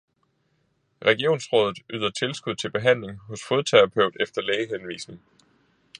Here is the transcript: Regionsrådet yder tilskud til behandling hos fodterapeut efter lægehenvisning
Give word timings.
Regionsrådet 1.03 1.79
yder 1.89 2.09
tilskud 2.09 2.55
til 2.55 2.71
behandling 2.71 3.17
hos 3.19 3.41
fodterapeut 3.47 4.17
efter 4.19 4.41
lægehenvisning 4.41 5.21